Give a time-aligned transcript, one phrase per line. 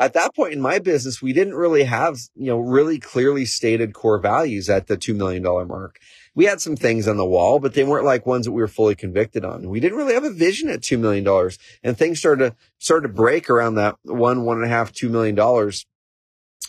[0.00, 3.92] at that point in my business, we didn't really have, you know, really clearly stated
[3.92, 5.98] core values at the $2 million mark.
[6.34, 8.68] We had some things on the wall, but they weren't like ones that we were
[8.68, 9.68] fully convicted on.
[9.68, 11.50] We didn't really have a vision at $2 million
[11.82, 15.10] and things started to, started to break around that one, one and a half, $2
[15.10, 15.36] million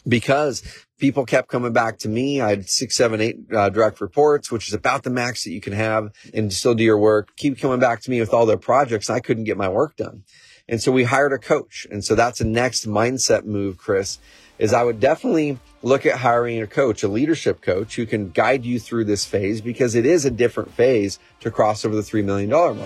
[0.06, 2.42] because people kept coming back to me.
[2.42, 5.62] I had six, seven, eight uh, direct reports, which is about the max that you
[5.62, 7.30] can have and still do your work.
[7.38, 9.10] Keep coming back to me with all their projects.
[9.10, 10.24] I couldn't get my work done.
[10.72, 11.86] And so we hired a coach.
[11.92, 14.20] And so that's a next mindset move, Chris,
[14.58, 18.64] is I would definitely look at hiring a coach, a leadership coach who can guide
[18.64, 22.24] you through this phase because it is a different phase to cross over the $3
[22.24, 22.78] million mark.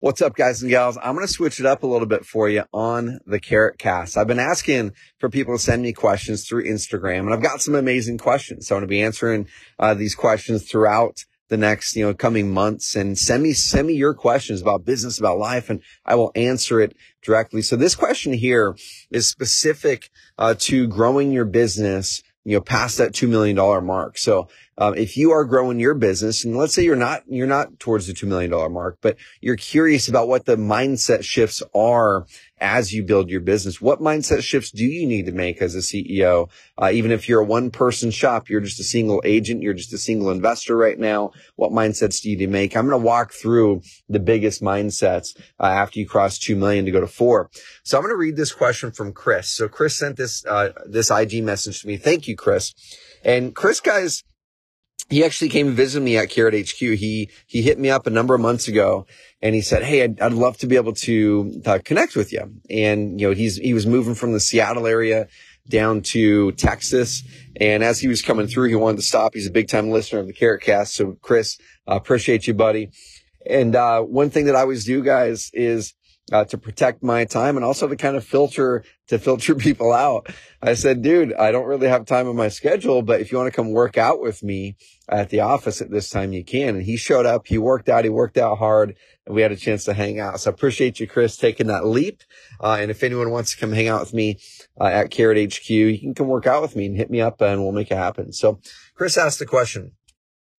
[0.00, 0.96] What's up, guys and gals?
[1.02, 4.16] I'm going to switch it up a little bit for you on the Carrot Cast.
[4.16, 7.74] I've been asking for people to send me questions through Instagram and I've got some
[7.74, 8.66] amazing questions.
[8.66, 12.50] So I'm going to be answering uh, these questions throughout the next, you know, coming
[12.50, 16.32] months and send me, send me your questions about business, about life, and I will
[16.34, 17.60] answer it directly.
[17.60, 18.74] So this question here
[19.10, 24.18] is specific uh, to growing your business you know, past that $2 million mark.
[24.18, 27.78] So, um, if you are growing your business and let's say you're not, you're not
[27.78, 32.26] towards the $2 million mark, but you're curious about what the mindset shifts are
[32.62, 33.80] as you build your business.
[33.80, 36.48] What mindset shifts do you need to make as a CEO?
[36.80, 39.92] Uh, even if you're a one person shop, you're just a single agent, you're just
[39.92, 41.32] a single investor right now.
[41.56, 42.76] What mindsets do you need to make?
[42.76, 46.92] I'm going to walk through the biggest mindsets uh, after you cross 2 million to
[46.92, 47.50] go to four.
[47.82, 49.48] So I'm going to read this question from Chris.
[49.48, 51.96] So Chris sent this, uh, this IG message to me.
[51.96, 52.72] Thank you, Chris.
[53.24, 54.22] And Chris, guys,
[55.12, 56.78] he actually came and visited me at Carrot HQ.
[56.78, 59.06] He, he hit me up a number of months ago
[59.42, 62.50] and he said, Hey, I'd, I'd love to be able to uh, connect with you.
[62.70, 65.28] And, you know, he's, he was moving from the Seattle area
[65.68, 67.22] down to Texas.
[67.60, 69.34] And as he was coming through, he wanted to stop.
[69.34, 70.94] He's a big time listener of the Carrot Cast.
[70.94, 72.88] So Chris, uh, appreciate you, buddy.
[73.44, 75.92] And, uh, one thing that I always do, guys, is
[76.30, 80.28] uh, to protect my time and also to kind of filter to filter people out.
[80.62, 83.52] I said, dude, I don't really have time in my schedule, but if you want
[83.52, 84.76] to come work out with me
[85.08, 86.76] at the office at this time, you can.
[86.76, 87.46] And he showed up.
[87.46, 88.04] He worked out.
[88.04, 88.96] He worked out hard
[89.26, 90.40] and we had a chance to hang out.
[90.40, 92.22] So I appreciate you, Chris, taking that leap.
[92.60, 94.38] Uh, and if anyone wants to come hang out with me
[94.80, 97.40] uh, at Carrot HQ, you can come work out with me and hit me up
[97.40, 98.32] and we'll make it happen.
[98.32, 98.60] So
[98.94, 99.92] Chris asked the question.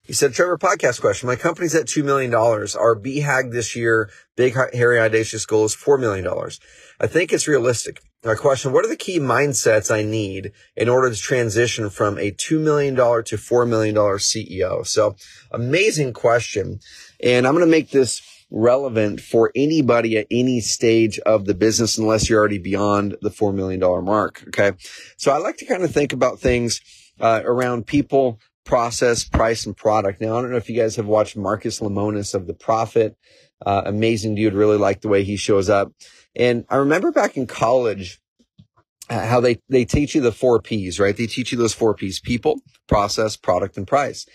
[0.06, 1.28] He said, Trevor, podcast question.
[1.28, 2.34] My company's at $2 million.
[2.36, 6.28] Our BHAG this year, big, hairy, audacious goal is $4 million.
[7.00, 8.02] I think it's realistic.
[8.22, 12.32] My question, what are the key mindsets I need in order to transition from a
[12.32, 14.86] $2 million to $4 million CEO?
[14.86, 15.16] So
[15.52, 16.82] amazing question.
[17.24, 18.22] And I'm going to make this
[18.52, 23.56] relevant for anybody at any stage of the business unless you're already beyond the $4
[23.56, 24.44] million mark.
[24.50, 24.74] Okay.
[25.16, 26.82] So I like to kind of think about things
[27.22, 30.22] uh, around people process, price, and product.
[30.22, 33.18] Now, I don't know if you guys have watched Marcus Lemonis of The Profit.
[33.66, 34.54] Uh, amazing dude.
[34.54, 35.92] Really like the way he shows up.
[36.36, 38.20] And I remember back in college,
[39.10, 41.16] uh, how they, they teach you the four P's, right?
[41.16, 44.26] They teach you those four P's, people, process, product, and price.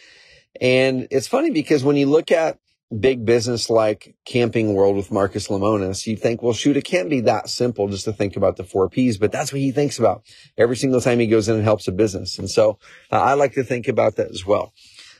[0.60, 2.58] And it's funny because when you look at
[2.96, 7.20] big business like Camping World with Marcus Lemonis, you think, well, shoot, it can't be
[7.22, 10.22] that simple just to think about the four P's, but that's what he thinks about
[10.56, 12.38] every single time he goes in and helps a business.
[12.38, 12.78] And so
[13.12, 14.72] uh, I like to think about that as well.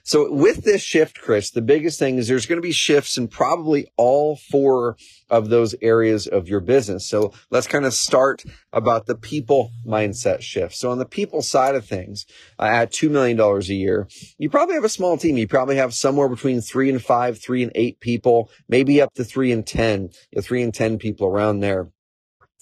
[0.09, 3.29] So with this shift, Chris, the biggest thing is there's going to be shifts in
[3.29, 4.97] probably all four
[5.29, 7.07] of those areas of your business.
[7.07, 8.43] So let's kind of start
[8.73, 10.77] about the people mindset shift.
[10.77, 12.25] So on the people side of things,
[12.59, 14.09] uh, at $2 million a year,
[14.39, 15.37] you probably have a small team.
[15.37, 19.25] You probably have somewhere between three and five, three and eight people, maybe up to
[19.25, 21.91] three and 10, you know, three and 10 people around there.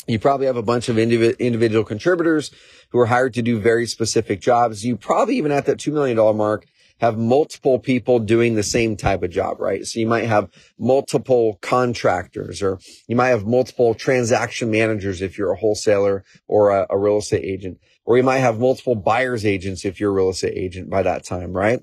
[0.09, 2.51] You probably have a bunch of indiv- individual contributors
[2.91, 4.85] who are hired to do very specific jobs.
[4.85, 6.67] You probably even at that $2 million mark
[6.99, 9.87] have multiple people doing the same type of job, right?
[9.87, 10.49] So you might have
[10.79, 16.87] multiple contractors or you might have multiple transaction managers if you're a wholesaler or a,
[16.91, 20.31] a real estate agent, or you might have multiple buyers agents if you're a real
[20.31, 21.81] estate agent by that time, right?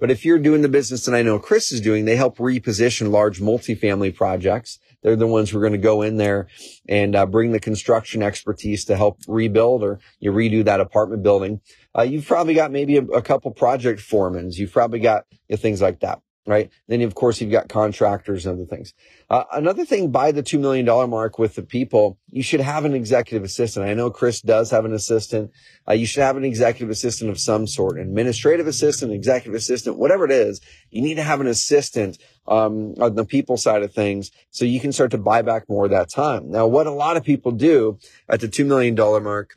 [0.00, 3.10] But if you're doing the business that I know Chris is doing, they help reposition
[3.10, 4.78] large multifamily projects.
[5.04, 6.48] They're the ones who are going to go in there
[6.88, 11.60] and uh, bring the construction expertise to help rebuild or you redo that apartment building.
[11.96, 14.56] Uh, you've probably got maybe a, a couple project foremans.
[14.56, 16.70] You've probably got you know, things like that right?
[16.88, 18.94] Then of course you've got contractors and other things.
[19.30, 22.94] Uh, another thing by the $2 million mark with the people, you should have an
[22.94, 23.86] executive assistant.
[23.86, 25.50] I know Chris does have an assistant.
[25.88, 29.98] Uh, you should have an executive assistant of some sort, an administrative assistant, executive assistant,
[29.98, 30.60] whatever it is.
[30.90, 34.80] You need to have an assistant, um, on the people side of things so you
[34.80, 36.50] can start to buy back more of that time.
[36.50, 37.98] Now, what a lot of people do
[38.28, 39.56] at the $2 million mark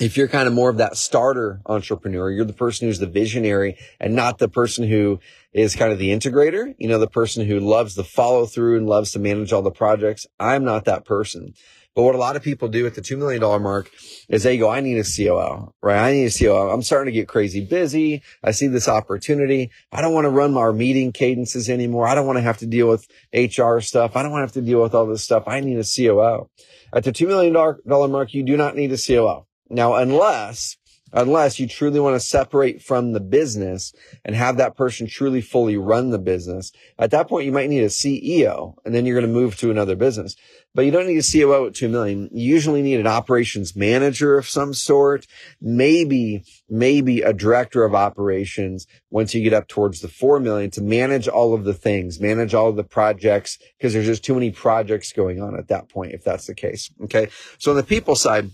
[0.00, 3.76] if you're kind of more of that starter entrepreneur, you're the person who's the visionary
[4.00, 5.20] and not the person who
[5.52, 8.88] is kind of the integrator, you know, the person who loves the follow through and
[8.88, 10.26] loves to manage all the projects.
[10.38, 11.52] I'm not that person.
[11.94, 13.90] But what a lot of people do at the $2 million mark
[14.28, 15.98] is they go, I need a COO, right?
[15.98, 16.70] I need a COO.
[16.70, 18.22] I'm starting to get crazy busy.
[18.44, 19.70] I see this opportunity.
[19.90, 22.06] I don't want to run our meeting cadences anymore.
[22.06, 24.14] I don't want to have to deal with HR stuff.
[24.14, 25.42] I don't want to have to deal with all this stuff.
[25.48, 26.48] I need a COO.
[26.92, 27.52] At the $2 million
[28.10, 29.46] mark, you do not need a COO.
[29.70, 30.76] Now, unless,
[31.12, 33.92] unless you truly want to separate from the business
[34.24, 37.84] and have that person truly fully run the business, at that point, you might need
[37.84, 40.34] a CEO and then you're going to move to another business.
[40.74, 42.28] But you don't need a CEO at 2 million.
[42.32, 45.26] You usually need an operations manager of some sort,
[45.60, 50.82] maybe, maybe a director of operations once you get up towards the 4 million to
[50.82, 54.50] manage all of the things, manage all of the projects because there's just too many
[54.50, 56.90] projects going on at that point, if that's the case.
[57.04, 57.28] Okay.
[57.58, 58.50] So on the people side,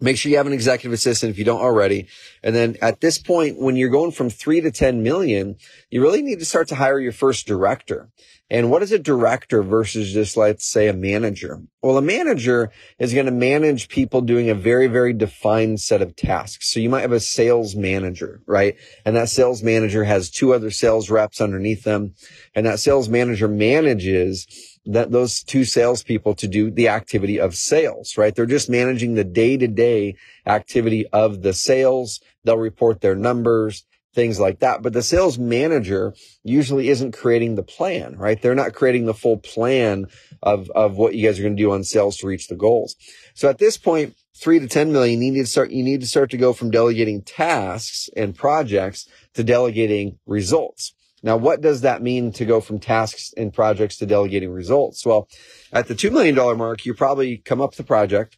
[0.00, 2.06] Make sure you have an executive assistant if you don't already.
[2.42, 5.56] And then at this point, when you're going from three to 10 million,
[5.90, 8.08] you really need to start to hire your first director.
[8.50, 11.60] And what is a director versus just, let's say, a manager?
[11.82, 16.16] Well, a manager is going to manage people doing a very, very defined set of
[16.16, 16.72] tasks.
[16.72, 18.76] So you might have a sales manager, right?
[19.04, 22.14] And that sales manager has two other sales reps underneath them.
[22.54, 24.46] And that sales manager manages
[24.86, 28.34] that those two salespeople to do the activity of sales, right?
[28.34, 30.16] They're just managing the day to day
[30.46, 32.20] activity of the sales.
[32.44, 33.84] They'll report their numbers,
[34.18, 34.82] things like that.
[34.82, 36.12] But the sales manager
[36.42, 38.42] usually isn't creating the plan, right?
[38.42, 40.06] They're not creating the full plan
[40.42, 42.96] of, of what you guys are going to do on sales to reach the goals.
[43.34, 46.06] So at this point, three to 10 million, you need to start, you need to
[46.08, 50.94] start to go from delegating tasks and projects to delegating results.
[51.22, 55.06] Now, what does that mean to go from tasks and projects to delegating results?
[55.06, 55.28] Well,
[55.72, 58.36] at the $2 million mark, you probably come up with a project.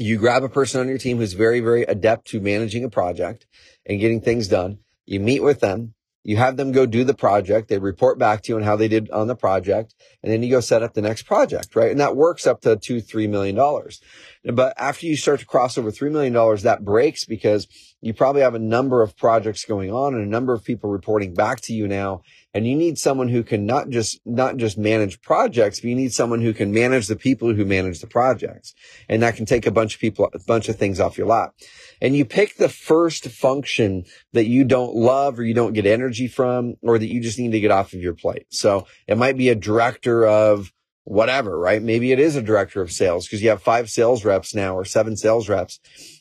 [0.00, 3.46] You grab a person on your team who's very, very adept to managing a project
[3.84, 4.78] and getting things done.
[5.06, 5.94] You meet with them.
[6.22, 7.68] You have them go do the project.
[7.68, 9.94] They report back to you on how they did on the project.
[10.22, 11.90] And then you go set up the next project, right?
[11.90, 14.00] And that works up to two, three million dollars.
[14.44, 16.32] But after you start to cross over $3 million,
[16.62, 17.66] that breaks because
[18.00, 21.34] you probably have a number of projects going on and a number of people reporting
[21.34, 22.22] back to you now.
[22.54, 26.12] And you need someone who can not just, not just manage projects, but you need
[26.12, 28.74] someone who can manage the people who manage the projects.
[29.08, 31.54] And that can take a bunch of people, a bunch of things off your lap.
[32.00, 36.28] And you pick the first function that you don't love or you don't get energy
[36.28, 38.46] from or that you just need to get off of your plate.
[38.50, 40.72] So it might be a director of
[41.08, 41.82] whatever, right?
[41.82, 44.84] Maybe it is a director of sales because you have five sales reps now or
[44.84, 45.80] seven sales reps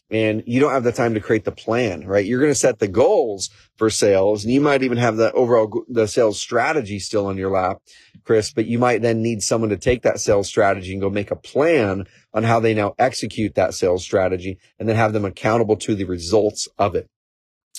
[0.09, 2.25] and you don't have the time to create the plan, right?
[2.25, 5.83] You're going to set the goals for sales and you might even have the overall,
[5.89, 7.81] the sales strategy still on your lap,
[8.23, 11.31] Chris, but you might then need someone to take that sales strategy and go make
[11.31, 15.75] a plan on how they now execute that sales strategy and then have them accountable
[15.75, 17.09] to the results of it.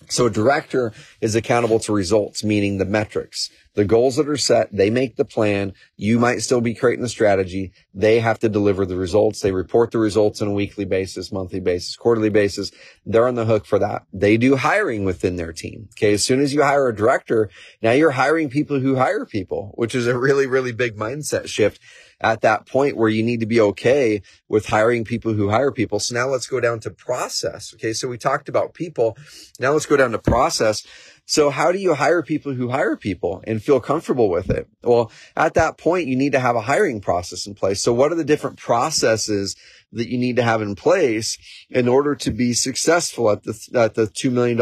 [0.08, 4.68] So a director is accountable to results, meaning the metrics, the goals that are set.
[4.72, 5.72] They make the plan.
[5.96, 7.72] You might still be creating the strategy.
[7.94, 9.40] They have to deliver the results.
[9.40, 12.70] They report the results on a weekly basis, monthly basis, quarterly basis.
[13.06, 14.02] They're on the hook for that.
[14.12, 15.88] They do hiring within their team.
[15.96, 16.12] Okay.
[16.12, 17.50] As soon as you hire a director,
[17.82, 21.80] now you're hiring people who hire people, which is a really, really big mindset shift
[22.20, 26.00] at that point where you need to be okay with hiring people who hire people.
[26.00, 27.72] So now let's go down to process.
[27.74, 27.92] Okay.
[27.92, 29.16] So we talked about people.
[29.60, 30.86] Now let's go down to process.
[31.30, 34.66] So how do you hire people who hire people and feel comfortable with it?
[34.82, 37.82] Well, at that point, you need to have a hiring process in place.
[37.82, 39.54] So what are the different processes
[39.92, 41.36] that you need to have in place
[41.68, 44.56] in order to be successful at the, at the $2 million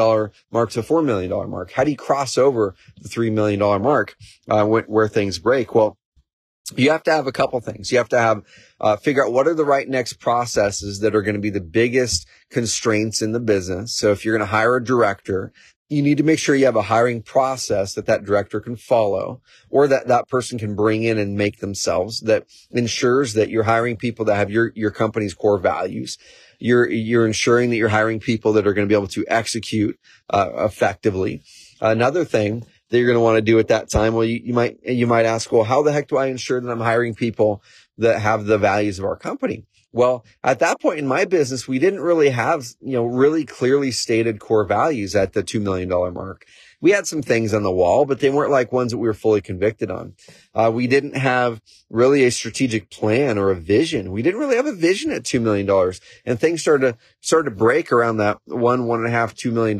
[0.50, 1.70] mark to $4 million mark?
[1.70, 4.16] How do you cross over the $3 million mark,
[4.48, 5.72] uh, where, where things break?
[5.72, 5.96] Well,
[6.74, 7.92] you have to have a couple things.
[7.92, 8.42] You have to have,
[8.80, 11.60] uh, figure out what are the right next processes that are going to be the
[11.60, 13.94] biggest constraints in the business.
[13.96, 15.52] So if you're going to hire a director,
[15.88, 19.40] you need to make sure you have a hiring process that that director can follow
[19.70, 23.96] or that that person can bring in and make themselves that ensures that you're hiring
[23.96, 26.18] people that have your, your company's core values.
[26.58, 29.96] You're, you're ensuring that you're hiring people that are going to be able to execute,
[30.30, 31.44] uh, effectively.
[31.80, 34.14] Another thing that you're going to want to do at that time.
[34.14, 36.70] Well, you, you might, you might ask, well, how the heck do I ensure that
[36.70, 37.62] I'm hiring people
[37.98, 39.64] that have the values of our company?
[39.96, 43.90] Well, at that point in my business, we didn't really have, you know, really clearly
[43.90, 46.44] stated core values at the $2 million mark.
[46.82, 49.14] We had some things on the wall, but they weren't like ones that we were
[49.14, 50.12] fully convicted on.
[50.54, 54.12] Uh, we didn't have really a strategic plan or a vision.
[54.12, 55.94] We didn't really have a vision at $2 million
[56.26, 59.50] and things started to, started to break around that one, one and a half, $2
[59.50, 59.78] million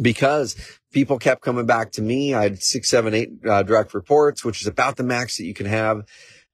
[0.00, 0.56] because
[0.92, 2.34] people kept coming back to me.
[2.34, 5.54] I had six, seven, eight uh, direct reports, which is about the max that you
[5.54, 6.02] can have.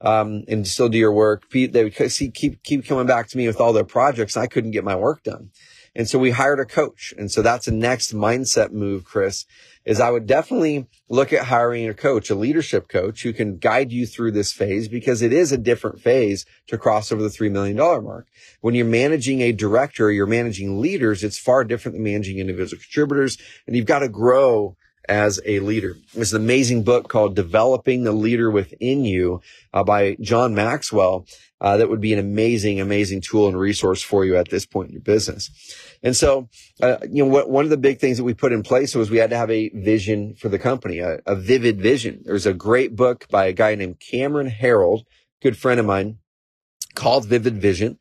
[0.01, 1.51] um, and still do your work.
[1.51, 4.37] They would see, keep, keep coming back to me with all their projects.
[4.37, 5.51] I couldn't get my work done.
[5.97, 7.15] And so we hired a coach.
[7.17, 9.47] And so that's a next mindset move, Chris,
[9.85, 13.93] is I would definitely look at hiring a coach, a leadership coach who can guide
[13.93, 17.51] you through this phase because it is a different phase to cross over the $3
[17.51, 18.27] million mark.
[18.61, 21.23] When you're managing a director, you're managing leaders.
[21.23, 24.77] It's far different than managing individual contributors and you've got to grow
[25.09, 25.97] as a leader.
[26.15, 29.41] It's an amazing book called Developing the Leader Within You
[29.73, 31.27] uh, by John Maxwell.
[31.61, 34.89] Uh, that would be an amazing, amazing tool and resource for you at this point
[34.89, 35.51] in your business.
[36.03, 36.49] And so,
[36.83, 39.11] uh, you know, what, one of the big things that we put in place was
[39.11, 42.23] we had to have a vision for the company, a, a vivid vision.
[42.25, 45.05] There's a great book by a guy named Cameron Herold,
[45.41, 46.19] good friend of mine,
[46.95, 47.99] called Vivid Vision.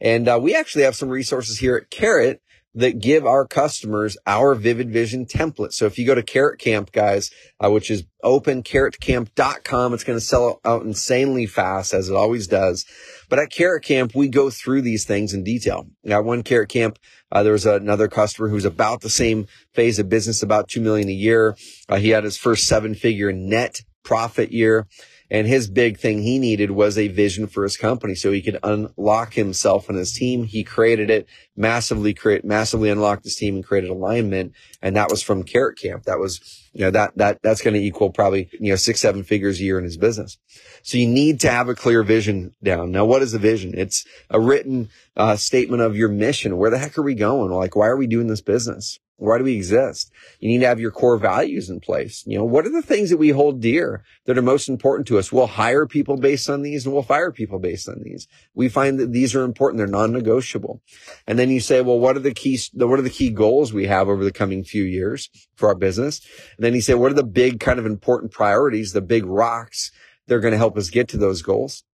[0.00, 2.42] And uh, we actually have some resources here at Carrot
[2.76, 5.72] that give our customers our Vivid Vision template.
[5.72, 10.18] So if you go to Carrot Camp, guys, uh, which is open opencarrotcamp.com, it's going
[10.18, 12.84] to sell out insanely fast as it always does.
[13.30, 15.86] But at Carrot Camp, we go through these things in detail.
[16.04, 16.98] Now, one Carrot Camp,
[17.32, 21.08] uh, there was another customer who's about the same phase of business, about two million
[21.08, 21.56] a year.
[21.88, 24.86] Uh, he had his first seven figure net profit year.
[25.30, 28.58] And his big thing he needed was a vision for his company so he could
[28.62, 30.44] unlock himself and his team.
[30.44, 34.52] He created it massively, create, massively unlocked his team and created alignment.
[34.82, 36.04] And that was from Carrot Camp.
[36.04, 39.24] That was, you know, that, that, that's going to equal probably, you know, six, seven
[39.24, 40.38] figures a year in his business.
[40.82, 42.92] So you need to have a clear vision down.
[42.92, 43.74] Now, what is a vision?
[43.76, 46.56] It's a written uh, statement of your mission.
[46.56, 47.50] Where the heck are we going?
[47.50, 49.00] Like, why are we doing this business?
[49.18, 50.12] Why do we exist?
[50.40, 52.22] You need to have your core values in place.
[52.26, 55.18] You know, what are the things that we hold dear that are most important to
[55.18, 55.32] us?
[55.32, 58.28] We'll hire people based on these and we'll fire people based on these.
[58.54, 59.78] We find that these are important.
[59.78, 60.82] They're non-negotiable.
[61.26, 63.86] And then you say, well, what are the key, what are the key goals we
[63.86, 66.20] have over the coming few years for our business?
[66.58, 69.92] And then you say, what are the big kind of important priorities, the big rocks
[70.26, 71.84] that are going to help us get to those goals?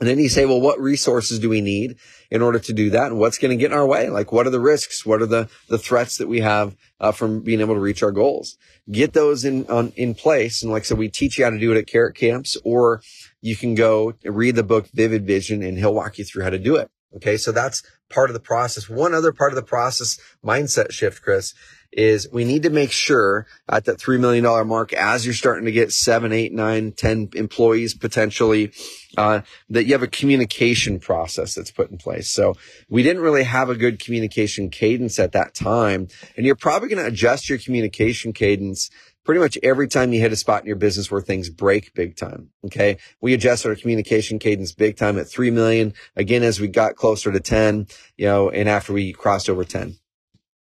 [0.00, 1.96] And then you say, well, what resources do we need
[2.30, 3.08] in order to do that?
[3.08, 4.08] And what's going to get in our way?
[4.10, 5.04] Like, what are the risks?
[5.04, 8.12] What are the, the threats that we have uh, from being able to reach our
[8.12, 8.56] goals?
[8.90, 10.62] Get those in, on, in place.
[10.62, 13.02] And like I said, we teach you how to do it at Carrot Camps, or
[13.40, 16.58] you can go read the book Vivid Vision and he'll walk you through how to
[16.58, 16.90] do it.
[17.16, 17.36] Okay.
[17.36, 18.88] So that's part of the process.
[18.88, 21.54] One other part of the process mindset shift, Chris,
[21.90, 25.72] is we need to make sure at that $3 million mark, as you're starting to
[25.72, 28.72] get seven, eight, nine, 10 employees potentially,
[29.16, 32.30] uh, that you have a communication process that's put in place.
[32.30, 32.54] So
[32.90, 36.08] we didn't really have a good communication cadence at that time.
[36.36, 38.90] And you're probably going to adjust your communication cadence
[39.28, 42.16] pretty much every time you hit a spot in your business where things break big
[42.16, 42.48] time.
[42.64, 42.96] Okay.
[43.20, 45.92] We adjusted our communication cadence big time at 3 million.
[46.16, 49.96] Again, as we got closer to 10, you know, and after we crossed over 10.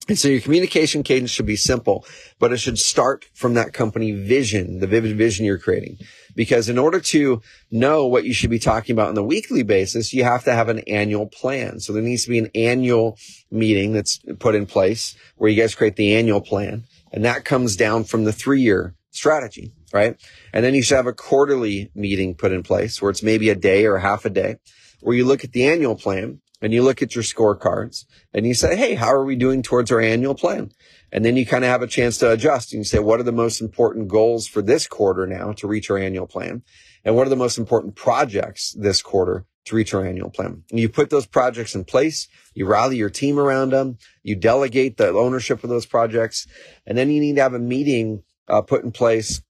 [0.08, 2.06] And so your communication cadence should be simple,
[2.38, 5.98] but it should start from that company vision, the vivid vision you're creating.
[6.34, 10.14] Because in order to know what you should be talking about on the weekly basis,
[10.14, 11.78] you have to have an annual plan.
[11.80, 13.18] So there needs to be an annual
[13.50, 16.84] meeting that's put in place where you guys create the annual plan.
[17.16, 20.20] And that comes down from the three year strategy, right?
[20.52, 23.54] And then you should have a quarterly meeting put in place where it's maybe a
[23.54, 24.56] day or half a day
[25.00, 28.04] where you look at the annual plan and you look at your scorecards
[28.35, 30.70] and you say, Hey, how are we doing towards our annual plan?
[31.11, 33.23] And then you kind of have a chance to adjust and you say, what are
[33.23, 36.64] the most important goals for this quarter now to reach our annual plan?
[37.02, 40.62] And what are the most important projects this quarter to reach our annual plan?
[40.70, 42.28] And you put those projects in place.
[42.54, 43.99] You rally your team around them.
[44.23, 46.46] You delegate the ownership of those projects.
[46.87, 49.42] And then you need to have a meeting uh, put in place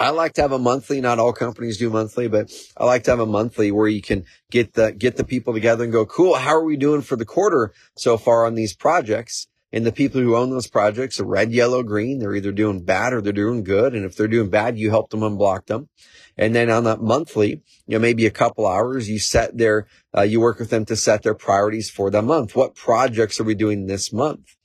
[0.00, 1.00] I like to have a monthly.
[1.00, 4.24] Not all companies do monthly, but I like to have a monthly where you can
[4.50, 6.36] get the, get the people together and go, cool.
[6.36, 9.48] How are we doing for the quarter so far on these projects?
[9.72, 12.18] And the people who own those projects are red, yellow, green.
[12.18, 13.94] They're either doing bad or they're doing good.
[13.94, 15.88] And if they're doing bad, you help them unblock them.
[16.38, 20.22] And then on that monthly, you know, maybe a couple hours, you set their, uh,
[20.22, 22.56] you work with them to set their priorities for the month.
[22.56, 24.56] What projects are we doing this month?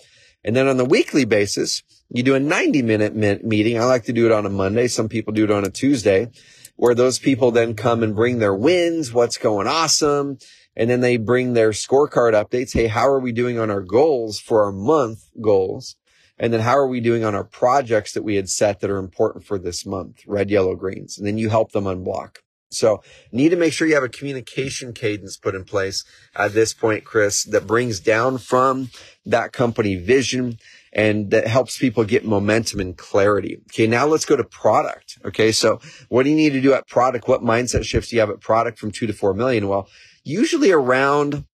[0.44, 3.80] And then on the weekly basis, you do a 90 minute meeting.
[3.80, 4.88] I like to do it on a Monday.
[4.88, 6.30] Some people do it on a Tuesday
[6.76, 10.38] where those people then come and bring their wins, what's going awesome.
[10.76, 12.74] And then they bring their scorecard updates.
[12.74, 15.96] Hey, how are we doing on our goals for our month goals?
[16.38, 18.98] And then how are we doing on our projects that we had set that are
[18.98, 20.22] important for this month?
[20.26, 21.18] Red, yellow, greens.
[21.18, 22.38] And then you help them unblock.
[22.74, 26.04] So need to make sure you have a communication cadence put in place
[26.36, 28.90] at this point, Chris, that brings down from
[29.26, 30.58] that company vision
[30.92, 33.62] and that helps people get momentum and clarity.
[33.70, 33.88] Okay.
[33.88, 35.20] Now let's go to product.
[35.24, 35.52] Okay.
[35.52, 37.28] So what do you need to do at product?
[37.28, 39.68] What mindset shifts do you have at product from two to four million?
[39.68, 39.88] Well,
[40.24, 41.46] usually around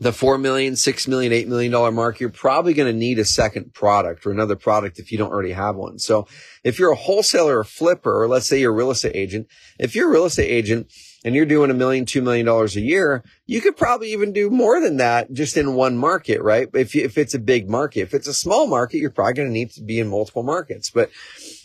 [0.00, 3.24] the four million, six million, eight million dollar mark, you're probably going to need a
[3.24, 5.98] second product or another product if you don't already have one.
[5.98, 6.26] So
[6.62, 9.46] if you're a wholesaler or flipper, or let's say you're a real estate agent,
[9.78, 10.92] if you're a real estate agent
[11.24, 14.50] and you're doing a million, two million dollars a year, you could probably even do
[14.50, 16.68] more than that just in one market, right?
[16.74, 19.48] If you, if it's a big market, if it's a small market, you're probably going
[19.48, 20.90] to need to be in multiple markets.
[20.90, 21.10] But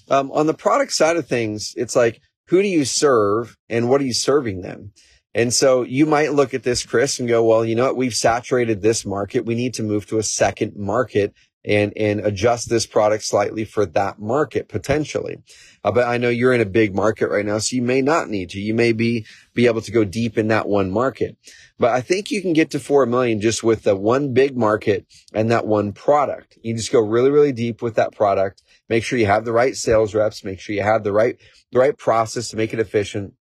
[0.10, 4.02] um, on the product side of things, it's like, who do you serve and what
[4.02, 4.92] are you serving them?
[5.36, 7.98] And so you might look at this, Chris, and go, well, you know what?
[7.98, 9.46] We've saturated this market.
[9.46, 11.34] We need to move to a second market
[11.66, 15.38] and, and adjust this product slightly for that market potentially.
[15.84, 18.30] Uh, but I know you're in a big market right now, so you may not
[18.30, 18.60] need to.
[18.60, 21.38] You may be, be able to go deep in that one market.
[21.80, 25.06] But I think you can get to 4 million just with the one big market
[25.34, 26.58] and that one product.
[26.62, 28.62] You just go really, really deep with that product.
[28.90, 30.44] Make sure you have the right sales reps.
[30.44, 31.38] Make sure you have the right,
[31.72, 33.34] the right process to make it efficient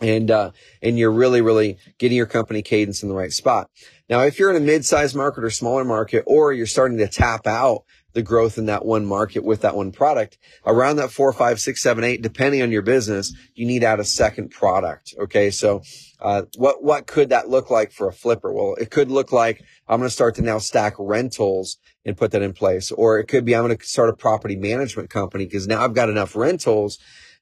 [0.00, 0.50] and uh,
[0.82, 3.70] and you're really really getting your company cadence in the right spot.
[4.08, 7.46] Now, if you're in a mid-sized market or smaller market, or you're starting to tap
[7.46, 11.60] out the growth in that one market with that one product, around that four, five,
[11.60, 15.14] six, seven, eight, depending on your business, you need to add a second product.
[15.18, 15.82] Okay, so
[16.20, 18.52] uh, what what could that look like for a flipper?
[18.52, 22.30] Well, it could look like I'm going to start to now stack rentals and put
[22.30, 25.44] that in place, or it could be I'm going to start a property management company
[25.44, 26.98] because now I've got enough rentals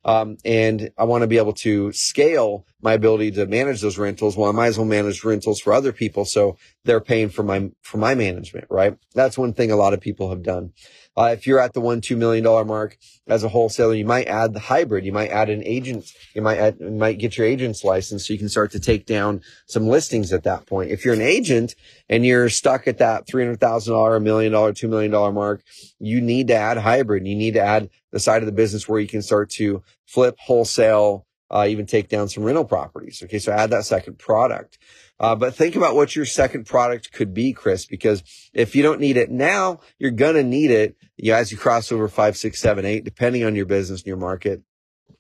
[0.06, 4.36] um, and I want to be able to scale my ability to manage those rentals.
[4.36, 6.24] Well, I might as well manage rentals for other people.
[6.24, 8.96] So they're paying for my, for my management, right?
[9.14, 10.72] That's one thing a lot of people have done.
[11.16, 14.52] Uh, if you're at the one, $2 million mark as a wholesaler, you might add
[14.52, 15.04] the hybrid.
[15.04, 16.12] You might add an agent.
[16.34, 19.06] You might add, you might get your agent's license so you can start to take
[19.06, 20.90] down some listings at that point.
[20.90, 21.74] If you're an agent
[22.08, 25.62] and you're stuck at that $300,000, a million dollar, $2 million mark,
[25.98, 27.26] you need to add hybrid.
[27.26, 30.36] You need to add the side of the business where you can start to flip
[30.38, 33.22] wholesale, uh, even take down some rental properties.
[33.22, 33.38] Okay.
[33.38, 34.78] So add that second product.
[35.18, 39.00] Uh, but think about what your second product could be, Chris, because if you don't
[39.00, 42.36] need it now, you're going to need it you know, as you cross over five,
[42.36, 44.62] six, seven, eight, depending on your business and your market.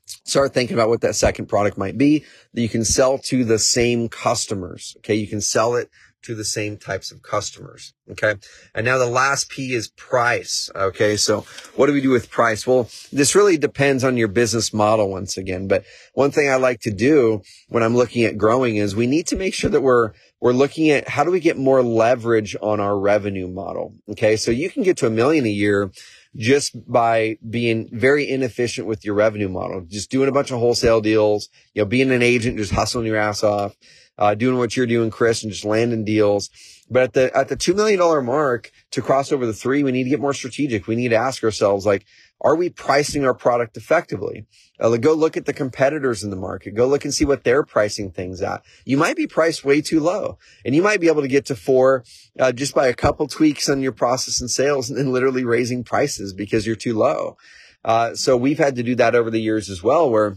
[0.04, 2.24] Start thinking about what that second product might be
[2.54, 4.94] that you can sell to the same customers.
[4.98, 5.14] Okay.
[5.14, 5.90] You can sell it
[6.26, 7.94] to the same types of customers.
[8.10, 8.34] Okay.
[8.74, 10.68] And now the last P is price.
[10.74, 11.16] Okay.
[11.16, 12.66] So what do we do with price?
[12.66, 15.68] Well, this really depends on your business model once again.
[15.68, 19.28] But one thing I like to do when I'm looking at growing is we need
[19.28, 22.80] to make sure that we're, we're looking at how do we get more leverage on
[22.80, 23.94] our revenue model?
[24.10, 24.36] Okay.
[24.36, 25.92] So you can get to a million a year
[26.34, 31.00] just by being very inefficient with your revenue model, just doing a bunch of wholesale
[31.00, 33.74] deals, you know, being an agent, just hustling your ass off
[34.18, 36.50] uh, doing what you're doing, Chris, and just landing deals.
[36.88, 40.04] But at the, at the $2 million mark to cross over the three, we need
[40.04, 40.86] to get more strategic.
[40.86, 42.06] We need to ask ourselves, like,
[42.40, 44.46] are we pricing our product effectively?
[44.78, 46.74] Uh, go look at the competitors in the market.
[46.74, 48.62] Go look and see what they're pricing things at.
[48.84, 51.56] You might be priced way too low and you might be able to get to
[51.56, 52.04] four,
[52.38, 55.82] uh, just by a couple tweaks on your process and sales and then literally raising
[55.82, 57.36] prices because you're too low.
[57.84, 60.36] Uh, so we've had to do that over the years as well, where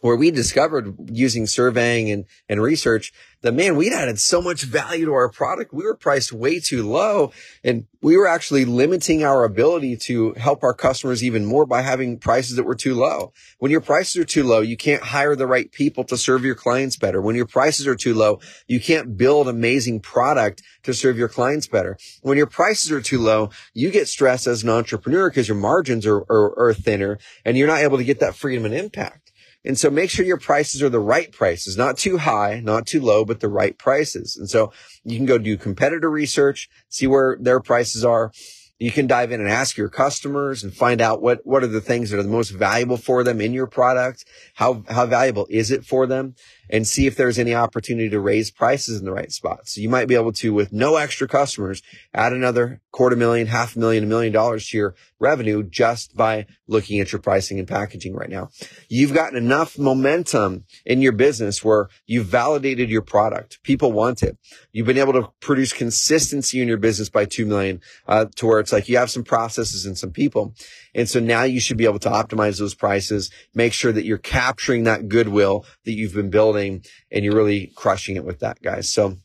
[0.00, 5.06] where we discovered using surveying and, and research that man, we'd added so much value
[5.06, 5.72] to our product.
[5.72, 7.32] We were priced way too low
[7.64, 12.18] and we were actually limiting our ability to help our customers even more by having
[12.18, 13.32] prices that were too low.
[13.58, 16.54] When your prices are too low, you can't hire the right people to serve your
[16.54, 17.20] clients better.
[17.20, 21.66] When your prices are too low, you can't build amazing product to serve your clients
[21.66, 21.98] better.
[22.22, 26.06] When your prices are too low, you get stressed as an entrepreneur because your margins
[26.06, 29.29] are, are, are thinner and you're not able to get that freedom and impact.
[29.64, 33.00] And so make sure your prices are the right prices, not too high, not too
[33.00, 34.36] low, but the right prices.
[34.36, 34.72] And so
[35.04, 38.32] you can go do competitor research, see where their prices are.
[38.78, 41.82] You can dive in and ask your customers and find out what, what are the
[41.82, 44.24] things that are the most valuable for them in your product?
[44.54, 46.34] How, how valuable is it for them?
[46.70, 49.68] And see if there's any opportunity to raise prices in the right spot.
[49.68, 51.82] So you might be able to, with no extra customers,
[52.14, 56.46] add another quarter million, half a million, a million dollars to your revenue just by
[56.66, 58.48] looking at your pricing and packaging right now.
[58.88, 63.62] You've gotten enough momentum in your business where you've validated your product.
[63.62, 64.38] People want it.
[64.72, 68.60] You've been able to produce consistency in your business by 2 million, uh, to where
[68.60, 70.54] it's like you have some processes and some people.
[70.94, 74.18] And so now you should be able to optimize those prices, make sure that you're
[74.18, 78.92] capturing that goodwill that you've been building and you're really crushing it with that, guys.
[78.92, 79.16] So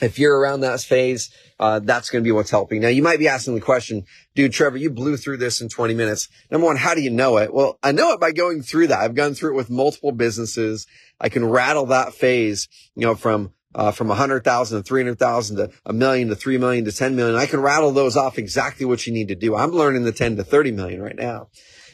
[0.00, 2.80] if you're around that phase, uh, that's going to be what's helping.
[2.80, 4.04] Now you might be asking the question,
[4.34, 6.28] dude, Trevor, you blew through this in 20 minutes.
[6.50, 7.52] Number one, how do you know it?
[7.52, 9.00] Well, I know it by going through that.
[9.00, 10.86] I've gone through it with multiple businesses.
[11.20, 15.92] I can rattle that phase, you know, from uh, from 100,000 to 300,000 to a
[15.92, 17.36] million to 3 million to 10 million.
[17.36, 19.54] I can rattle those off exactly what you need to do.
[19.54, 21.48] I'm learning the 10 to 30 million right now.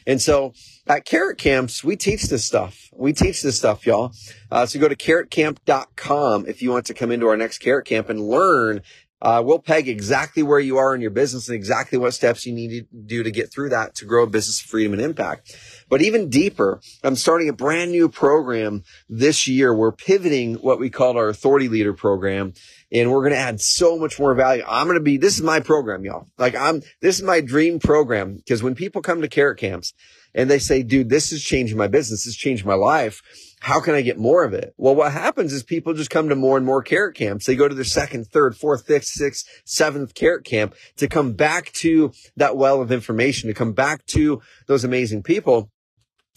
[0.07, 0.53] And so
[0.87, 2.90] at Carrot Camps, we teach this stuff.
[2.95, 4.12] We teach this stuff, y'all.
[4.51, 8.09] Uh, so go to carrotcamp.com if you want to come into our next Carrot Camp
[8.09, 8.83] and learn
[9.25, 12.53] uh, we'll peg exactly where you are in your business and exactly what steps you
[12.53, 15.57] need to do to get through that to grow a business of freedom and impact.
[15.89, 19.75] But even deeper, I'm starting a brand new program this year.
[19.75, 22.53] We're pivoting what we call our authority leader program
[22.93, 24.63] and we're going to add so much more value.
[24.69, 26.29] I'm going to be, this is my program, y'all.
[26.37, 29.95] Like I'm, this is my dream program because when people come to carrot camps
[30.35, 32.25] and they say, dude, this is changing my business.
[32.25, 33.23] This is changing my life
[33.64, 34.74] how can I get more of it?
[34.77, 37.46] Well, what happens is people just come to more and more carrot camps.
[37.46, 41.72] They go to their second, third, fourth, fifth, sixth, seventh carrot camp to come back
[41.77, 45.70] to that well of information, to come back to those amazing people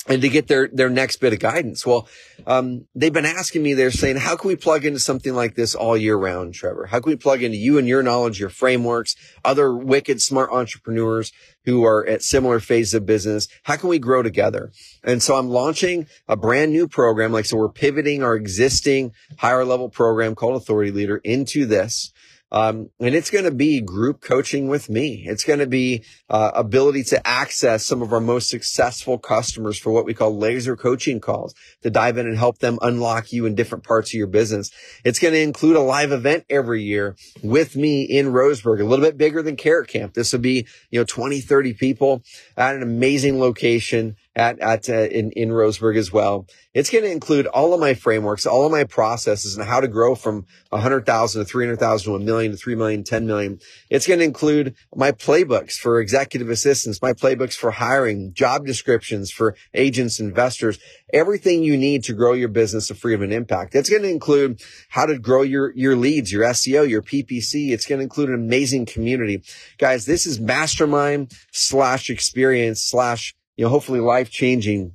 [0.08, 1.86] and to get their their next bit of guidance.
[1.86, 2.08] Well,
[2.46, 3.74] um, they've been asking me.
[3.74, 6.88] They're saying, "How can we plug into something like this all year round, Trevor?
[6.88, 11.32] How can we plug into you and your knowledge, your frameworks, other wicked smart entrepreneurs
[11.66, 13.48] who are at similar phases of business?
[13.64, 14.72] How can we grow together?"
[15.04, 17.32] And so I'm launching a brand new program.
[17.32, 22.12] Like so, we're pivoting our existing higher level program called Authority Leader into this.
[22.52, 25.26] Um, and it's going to be group coaching with me.
[25.28, 29.92] It's going to be uh, ability to access some of our most successful customers for
[29.92, 33.56] what we call laser coaching calls to dive in and help them unlock you in
[33.56, 34.72] different parts of your business.
[35.04, 39.06] It's going to include a live event every year with me in Roseburg, a little
[39.06, 40.14] bit bigger than Carrot Camp.
[40.14, 42.24] This will be, you know, 20, 30 people
[42.56, 46.46] at an amazing location at, at uh, in, in Roseburg as well.
[46.74, 49.88] It's going to include all of my frameworks, all of my processes and how to
[49.88, 53.58] grow from 100,000 to 300,000 to a million to 3 million, 10 million.
[53.90, 59.32] It's going to include my playbooks for executive assistants, my playbooks for hiring, job descriptions
[59.32, 60.78] for agents, investors,
[61.12, 63.74] everything you need to grow your business of freedom and impact.
[63.74, 67.72] It's going to include how to grow your, your leads, your SEO, your PPC.
[67.72, 69.42] It's going to include an amazing community.
[69.80, 74.94] Guys, this is mastermind slash experience slash you know, hopefully life changing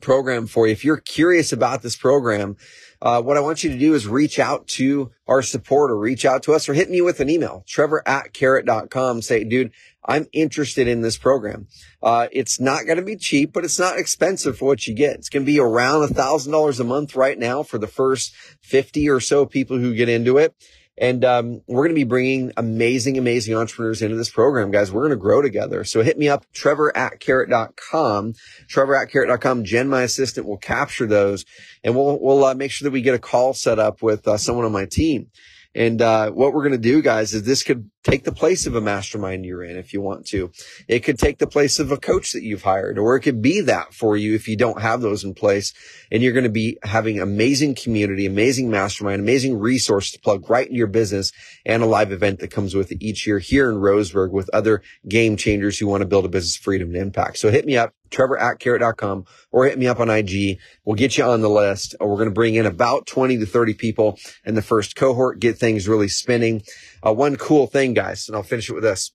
[0.00, 0.72] program for you.
[0.72, 2.56] If you're curious about this program,
[3.00, 6.24] uh, what I want you to do is reach out to our support or reach
[6.24, 9.22] out to us or hit me with an email, trevor at carrot.com.
[9.22, 9.72] Say, dude,
[10.04, 11.68] I'm interested in this program.
[12.02, 15.16] Uh, it's not going to be cheap, but it's not expensive for what you get.
[15.16, 18.34] It's going to be around a thousand dollars a month right now for the first
[18.62, 20.54] 50 or so people who get into it.
[21.00, 24.90] And um, we're going to be bringing amazing, amazing entrepreneurs into this program, guys.
[24.90, 25.84] We're going to grow together.
[25.84, 28.34] So hit me up, trevor at carrot.com,
[28.68, 29.64] trevor at carrot.com.
[29.64, 31.44] Jen, my assistant, will capture those
[31.84, 34.36] and we'll, we'll uh, make sure that we get a call set up with uh,
[34.36, 35.30] someone on my team.
[35.78, 38.74] And uh, what we're going to do, guys, is this could take the place of
[38.74, 40.50] a mastermind you're in if you want to.
[40.88, 43.60] It could take the place of a coach that you've hired, or it could be
[43.60, 45.72] that for you if you don't have those in place.
[46.10, 50.66] And you're going to be having amazing community, amazing mastermind, amazing resource to plug right
[50.66, 51.30] into your business
[51.64, 54.82] and a live event that comes with it each year here in Roseburg with other
[55.08, 57.38] game changers who want to build a business freedom and impact.
[57.38, 60.58] So hit me up, trevor at carrot.com or hit me up on IG.
[60.84, 61.94] We'll get you on the list.
[62.00, 65.58] We're going to bring in about 20 to 30 people in the first cohort, get
[65.58, 66.62] things really spinning.
[67.04, 69.12] Uh, one cool thing, guys, and I'll finish it with this.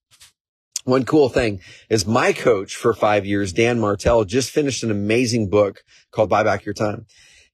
[0.86, 5.49] One cool thing is my coach for five years, Dan Martell, just finished an amazing
[5.49, 7.06] book called Buy Back Your Time.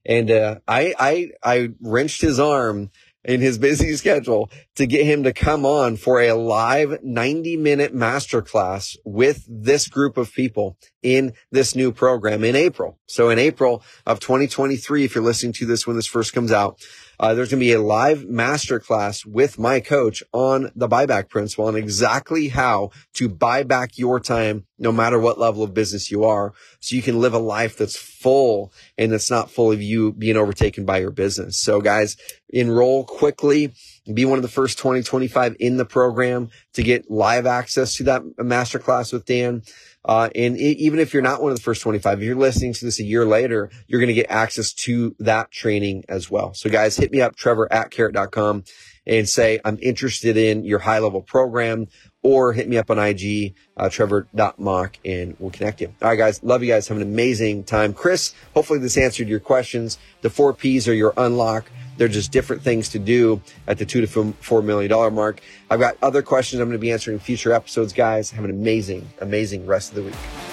[0.04, 2.90] And, uh, I, I, I wrenched his arm
[3.24, 7.94] in his busy schedule to get him to come on for a live 90 minute
[7.94, 12.98] masterclass with this group of people in this new program in April.
[13.06, 16.80] So in April of 2023, if you're listening to this when this first comes out,
[17.20, 21.68] uh, there's going to be a live masterclass with my coach on the buyback principle
[21.68, 26.24] and exactly how to buy back your time, no matter what level of business you
[26.24, 30.12] are, so you can live a life that's full and that's not full of you
[30.14, 31.60] being overtaken by your business.
[31.60, 32.16] So guys,
[32.48, 33.74] enroll quickly
[34.12, 38.22] be one of the first 2025 in the program to get live access to that
[38.38, 39.62] masterclass with Dan.
[40.04, 42.72] Uh, and it, even if you're not one of the first 25, if you're listening
[42.72, 46.54] to this a year later, you're going to get access to that training as well.
[46.54, 48.64] So guys, hit me up, trevor at carrot.com
[49.06, 51.88] and say, I'm interested in your high level program
[52.22, 55.92] or hit me up on IG, uh, trevor.mauch and we'll connect you.
[56.02, 56.42] All right, guys.
[56.42, 56.88] Love you guys.
[56.88, 57.92] Have an amazing time.
[57.92, 59.98] Chris, hopefully this answered your questions.
[60.20, 61.70] The four P's are your unlock.
[62.00, 65.42] They're just different things to do at the two to four million dollar mark.
[65.68, 68.30] I've got other questions I'm going to be answering in future episodes, guys.
[68.30, 70.49] Have an amazing, amazing rest of the week.